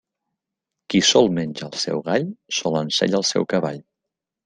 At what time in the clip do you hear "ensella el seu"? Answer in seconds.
2.83-3.51